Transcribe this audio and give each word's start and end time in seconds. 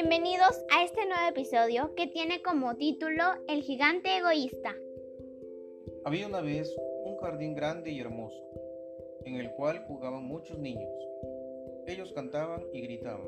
Bienvenidos 0.00 0.64
a 0.70 0.84
este 0.84 1.06
nuevo 1.06 1.28
episodio 1.28 1.92
que 1.96 2.06
tiene 2.06 2.40
como 2.40 2.76
título 2.76 3.24
El 3.48 3.62
gigante 3.62 4.18
egoísta. 4.18 4.76
Había 6.04 6.28
una 6.28 6.40
vez 6.40 6.72
un 7.04 7.16
jardín 7.16 7.56
grande 7.56 7.90
y 7.90 7.98
hermoso, 7.98 8.40
en 9.24 9.34
el 9.34 9.50
cual 9.54 9.84
jugaban 9.88 10.22
muchos 10.22 10.56
niños. 10.56 10.88
Ellos 11.88 12.12
cantaban 12.12 12.62
y 12.72 12.82
gritaban, 12.82 13.26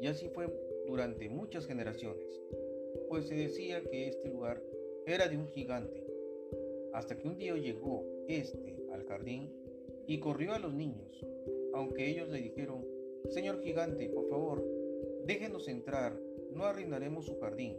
y 0.00 0.08
así 0.08 0.28
fue 0.28 0.48
durante 0.88 1.28
muchas 1.28 1.66
generaciones, 1.66 2.42
pues 3.08 3.28
se 3.28 3.36
decía 3.36 3.80
que 3.88 4.08
este 4.08 4.28
lugar 4.28 4.60
era 5.06 5.28
de 5.28 5.36
un 5.36 5.46
gigante, 5.50 6.04
hasta 6.94 7.16
que 7.16 7.28
un 7.28 7.38
día 7.38 7.54
llegó 7.54 8.04
este 8.26 8.76
al 8.92 9.04
jardín 9.04 9.52
y 10.08 10.18
corrió 10.18 10.52
a 10.52 10.58
los 10.58 10.74
niños, 10.74 11.24
aunque 11.74 12.08
ellos 12.08 12.28
le 12.28 12.40
dijeron, 12.40 12.84
Señor 13.30 13.62
gigante, 13.62 14.08
por 14.08 14.28
favor, 14.28 14.75
déjenos 15.26 15.68
entrar, 15.68 16.16
no 16.52 16.64
arruinaremos 16.64 17.26
su 17.26 17.38
jardín. 17.40 17.76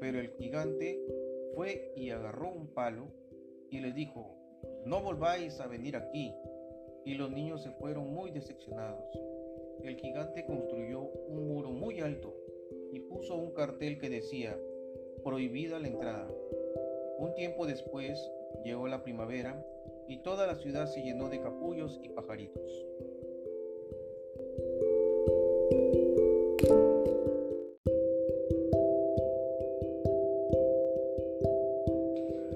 Pero 0.00 0.20
el 0.20 0.30
gigante 0.30 1.00
fue 1.54 1.92
y 1.96 2.10
agarró 2.10 2.48
un 2.50 2.68
palo 2.68 3.08
y 3.70 3.80
les 3.80 3.94
dijo, 3.94 4.34
no 4.84 5.02
volváis 5.02 5.60
a 5.60 5.66
venir 5.66 5.96
aquí. 5.96 6.32
Y 7.04 7.14
los 7.14 7.30
niños 7.30 7.62
se 7.62 7.70
fueron 7.72 8.12
muy 8.12 8.30
decepcionados. 8.30 9.04
El 9.82 9.96
gigante 9.96 10.44
construyó 10.44 11.02
un 11.02 11.48
muro 11.48 11.70
muy 11.70 12.00
alto 12.00 12.34
y 12.92 13.00
puso 13.00 13.36
un 13.36 13.52
cartel 13.52 13.98
que 13.98 14.10
decía, 14.10 14.58
prohibida 15.24 15.78
la 15.78 15.88
entrada. 15.88 16.30
Un 17.18 17.34
tiempo 17.34 17.66
después 17.66 18.30
llegó 18.64 18.88
la 18.88 19.02
primavera 19.02 19.64
y 20.06 20.18
toda 20.18 20.46
la 20.46 20.56
ciudad 20.56 20.86
se 20.86 21.02
llenó 21.02 21.28
de 21.28 21.40
capullos 21.40 22.00
y 22.02 22.08
pajaritos. 22.10 22.86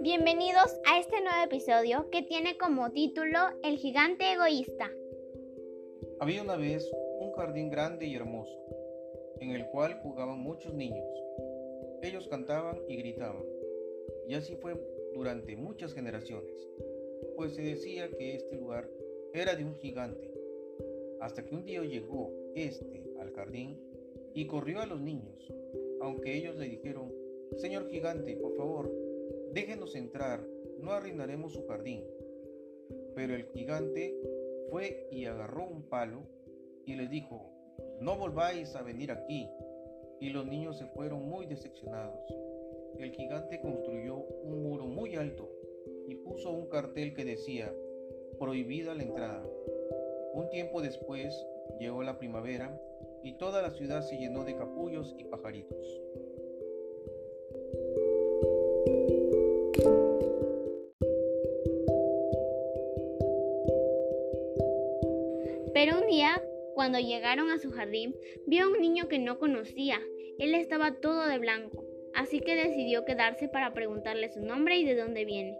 Bienvenidos 0.02 0.80
a 0.84 0.98
este 0.98 1.20
nuevo 1.20 1.44
episodio 1.44 2.10
que 2.10 2.22
tiene 2.22 2.58
como 2.58 2.90
título 2.90 3.38
El 3.62 3.76
gigante 3.76 4.32
egoísta. 4.32 4.90
Había 6.18 6.42
una 6.42 6.56
vez 6.56 6.90
un 7.20 7.30
jardín 7.34 7.70
grande 7.70 8.06
y 8.06 8.16
hermoso, 8.16 8.58
en 9.38 9.50
el 9.50 9.64
cual 9.68 10.00
jugaban 10.02 10.40
muchos 10.40 10.74
niños. 10.74 11.06
Ellos 12.02 12.26
cantaban 12.26 12.80
y 12.88 12.96
gritaban, 12.96 13.44
y 14.26 14.34
así 14.34 14.56
fue 14.56 14.74
durante 15.14 15.54
muchas 15.54 15.94
generaciones, 15.94 16.68
pues 17.36 17.54
se 17.54 17.62
decía 17.62 18.10
que 18.10 18.34
este 18.34 18.56
lugar 18.56 18.90
era 19.32 19.54
de 19.54 19.64
un 19.64 19.76
gigante, 19.76 20.34
hasta 21.20 21.44
que 21.44 21.54
un 21.54 21.64
día 21.64 21.80
llegó 21.84 22.32
este 22.56 23.04
al 23.20 23.32
jardín 23.34 23.78
y 24.34 24.48
corrió 24.48 24.80
a 24.80 24.86
los 24.86 25.00
niños, 25.00 25.48
aunque 26.00 26.36
ellos 26.36 26.56
le 26.56 26.68
dijeron, 26.68 27.14
Señor 27.56 27.88
gigante, 27.88 28.34
por 28.34 28.56
favor, 28.56 29.01
déjenos 29.52 29.94
entrar, 29.94 30.44
no 30.80 30.92
arruinaremos 30.92 31.52
su 31.52 31.66
jardín. 31.66 32.04
Pero 33.14 33.34
el 33.34 33.44
gigante 33.46 34.14
fue 34.70 35.08
y 35.10 35.26
agarró 35.26 35.64
un 35.64 35.82
palo 35.82 36.22
y 36.86 36.94
les 36.94 37.10
dijo, 37.10 37.50
no 38.00 38.16
volváis 38.16 38.74
a 38.74 38.82
venir 38.82 39.12
aquí. 39.12 39.48
Y 40.20 40.30
los 40.30 40.46
niños 40.46 40.78
se 40.78 40.86
fueron 40.86 41.28
muy 41.28 41.46
decepcionados. 41.46 42.20
El 42.98 43.10
gigante 43.12 43.60
construyó 43.60 44.16
un 44.16 44.62
muro 44.62 44.86
muy 44.86 45.16
alto 45.16 45.50
y 46.08 46.14
puso 46.16 46.52
un 46.52 46.68
cartel 46.68 47.14
que 47.14 47.24
decía, 47.24 47.72
prohibida 48.38 48.94
la 48.94 49.02
entrada. 49.02 49.44
Un 50.34 50.48
tiempo 50.50 50.80
después 50.80 51.34
llegó 51.78 52.02
la 52.02 52.18
primavera 52.18 52.80
y 53.22 53.34
toda 53.34 53.62
la 53.62 53.70
ciudad 53.70 54.02
se 54.02 54.16
llenó 54.16 54.44
de 54.44 54.56
capullos 54.56 55.14
y 55.18 55.24
pajaritos. 55.24 56.00
Cuando 66.74 66.98
llegaron 66.98 67.50
a 67.50 67.58
su 67.58 67.70
jardín, 67.70 68.14
vio 68.46 68.64
a 68.64 68.68
un 68.68 68.80
niño 68.80 69.08
que 69.08 69.18
no 69.18 69.38
conocía. 69.38 69.98
Él 70.38 70.54
estaba 70.54 71.00
todo 71.00 71.26
de 71.26 71.38
blanco, 71.38 71.86
así 72.14 72.40
que 72.40 72.54
decidió 72.54 73.04
quedarse 73.04 73.48
para 73.48 73.72
preguntarle 73.72 74.28
su 74.28 74.40
nombre 74.40 74.76
y 74.76 74.84
de 74.84 74.94
dónde 74.94 75.24
viene. 75.24 75.58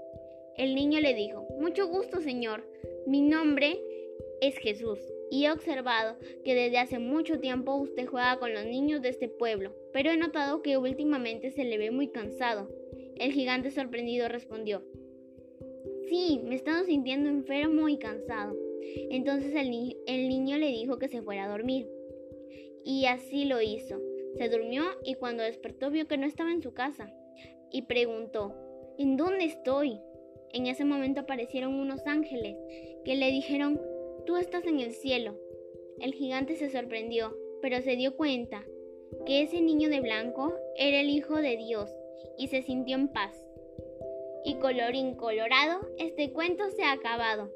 El 0.57 0.75
niño 0.75 1.01
le 1.01 1.15
dijo, 1.15 1.47
Mucho 1.59 1.89
gusto, 1.89 2.21
señor. 2.21 2.67
Mi 3.07 3.23
nombre 3.23 3.81
es 4.43 4.59
Jesús 4.59 4.99
y 5.31 5.47
he 5.47 5.51
observado 5.51 6.19
que 6.45 6.55
desde 6.55 6.79
hace 6.79 6.99
mucho 6.99 7.41
tiempo 7.41 7.75
usted 7.75 8.07
juega 8.07 8.39
con 8.39 8.53
los 8.53 8.67
niños 8.67 9.01
de 9.01 9.09
este 9.09 9.29
pueblo, 9.29 9.75
pero 9.93 10.11
he 10.11 10.19
notado 10.19 10.61
que 10.61 10.77
últimamente 10.77 11.51
se 11.51 11.65
le 11.65 11.79
ve 11.79 11.91
muy 11.91 12.09
cansado. 12.09 12.69
El 13.17 13.33
gigante 13.33 13.71
sorprendido 13.71 14.29
respondió, 14.29 14.83
Sí, 16.09 16.43
me 16.45 16.53
he 16.53 16.57
estado 16.57 16.85
sintiendo 16.85 17.31
enfermo 17.31 17.89
y 17.89 17.97
cansado. 17.97 18.55
Entonces 19.11 19.55
el, 19.55 19.71
niño 20.29 20.59
le 20.59 20.69
dijo 20.69 20.99
que 20.99 21.09
se 21.09 21.23
fuera 21.23 21.45
a 21.45 21.49
dormir. 21.49 21.89
Y 22.85 23.07
así 23.07 23.45
lo 23.45 23.61
hizo. 23.61 24.01
Se 24.37 24.49
durmió 24.49 24.83
y 25.05 25.15
cuando 25.15 25.43
despertó 25.43 25.91
vio 25.91 26.07
que 26.07 26.17
no 26.17 26.27
estaba 26.27 26.53
en 26.53 26.63
su 26.63 26.73
casa. 26.73 27.13
Y 27.71 27.83
preguntó, 27.83 28.55
¿en 28.99 29.17
dónde 29.17 29.45
estoy? 29.45 30.01
En 30.53 30.67
ese 30.67 30.85
momento 30.85 31.21
aparecieron 31.21 31.75
unos 31.75 32.07
ángeles 32.07 32.57
que 33.05 33.17
le 33.17 33.31
dijeron, 33.31 33.81
tú 34.27 34.37
estás 34.37 34.67
en 34.67 34.81
el 34.81 34.93
cielo. 34.93 35.39
El 36.01 36.13
gigante 36.15 36.57
se 36.57 36.71
sorprendió, 36.71 37.37
pero 37.61 37.81
se 37.81 37.97
dio 37.97 38.17
cuenta 38.17 38.65
que 39.27 39.43
ese 39.43 39.61
niño 39.61 39.89
de 39.89 40.01
blanco 40.01 40.55
era 40.77 41.01
el 41.01 41.09
Hijo 41.09 41.37
de 41.37 41.57
Dios 41.57 41.91
y 42.37 42.49
se 42.49 42.63
sintió 42.63 42.97
en 42.97 43.09
paz. 43.09 43.35
Y 44.45 44.57
colorín 44.57 45.15
colorado, 45.15 45.81
este 45.99 46.33
cuento 46.33 46.69
se 46.71 46.83
ha 46.83 46.93
acabado 46.93 47.51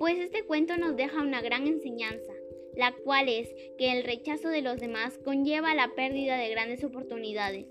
pues 0.00 0.18
este 0.18 0.44
cuento 0.44 0.78
nos 0.78 0.96
deja 0.96 1.20
una 1.20 1.42
gran 1.42 1.66
enseñanza, 1.66 2.32
la 2.74 2.92
cual 3.04 3.28
es 3.28 3.54
que 3.76 3.92
el 3.92 4.02
rechazo 4.02 4.48
de 4.48 4.62
los 4.62 4.80
demás 4.80 5.18
conlleva 5.18 5.74
la 5.74 5.94
pérdida 5.94 6.38
de 6.38 6.48
grandes 6.48 6.82
oportunidades, 6.84 7.66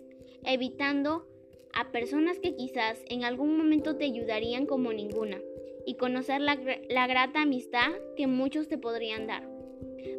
evitando 0.45 1.27
a 1.73 1.91
personas 1.91 2.37
que 2.37 2.55
quizás 2.55 3.03
en 3.09 3.23
algún 3.23 3.57
momento 3.57 3.95
te 3.95 4.05
ayudarían 4.05 4.67
como 4.67 4.93
ninguna, 4.93 5.41
y 5.87 5.95
conocer 5.95 6.39
la, 6.39 6.59
la 6.87 7.07
grata 7.07 7.41
amistad 7.41 7.93
que 8.15 8.27
muchos 8.27 8.67
te 8.67 8.77
podrían 8.77 9.25
dar. 9.25 9.49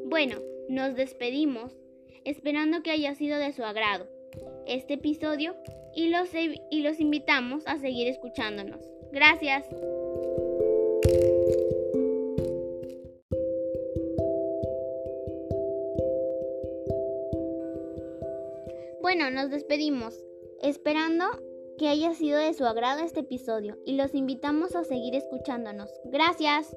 Bueno, 0.06 0.40
nos 0.68 0.96
despedimos, 0.96 1.76
esperando 2.24 2.82
que 2.82 2.90
haya 2.90 3.14
sido 3.14 3.38
de 3.38 3.52
su 3.52 3.62
agrado 3.62 4.08
este 4.66 4.94
episodio 4.94 5.54
y 5.94 6.08
los, 6.08 6.30
y 6.34 6.82
los 6.82 6.98
invitamos 6.98 7.68
a 7.68 7.78
seguir 7.78 8.08
escuchándonos. 8.08 8.80
Gracias. 9.12 9.64
Bueno, 19.00 19.30
nos 19.30 19.50
despedimos, 19.50 20.14
esperando 20.60 21.24
que 21.78 21.88
haya 21.88 22.12
sido 22.14 22.38
de 22.38 22.52
su 22.52 22.66
agrado 22.66 23.02
este 23.02 23.20
episodio 23.20 23.78
y 23.86 23.94
los 23.94 24.14
invitamos 24.14 24.76
a 24.76 24.84
seguir 24.84 25.14
escuchándonos. 25.14 25.90
Gracias. 26.04 26.76